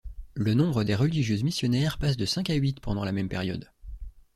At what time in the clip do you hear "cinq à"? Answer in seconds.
2.25-2.55